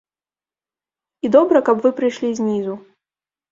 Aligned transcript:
І 1.29 1.31
добра, 1.37 1.63
каб 1.69 1.77
вы 1.85 1.89
прыйшлі 2.01 2.35
знізу. 2.43 2.73